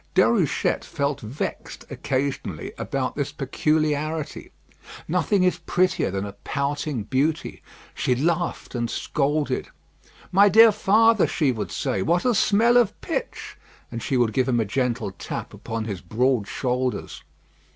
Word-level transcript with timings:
Déruchette 0.15 0.83
felt 0.83 1.21
vexed, 1.21 1.85
occasionally, 1.91 2.71
about 2.79 3.13
this 3.13 3.31
peculiarity. 3.31 4.51
Nothing 5.07 5.43
is 5.43 5.59
prettier 5.59 6.09
than 6.09 6.25
a 6.25 6.31
pouting 6.43 7.03
beauty. 7.03 7.61
She 7.93 8.15
laughed 8.15 8.73
and 8.73 8.89
scolded. 8.89 9.67
"My 10.31 10.49
dear 10.49 10.71
father," 10.71 11.27
she 11.27 11.51
would 11.51 11.71
say, 11.71 12.01
"what 12.01 12.25
a 12.25 12.33
smell 12.33 12.77
of 12.77 12.99
pitch!" 13.01 13.57
and 13.91 14.01
she 14.01 14.17
would 14.17 14.33
give 14.33 14.49
him 14.49 14.59
a 14.59 14.65
gentle 14.65 15.11
tap 15.11 15.53
upon 15.53 15.85
his 15.85 16.01
broad 16.01 16.47
shoulders. 16.47 17.21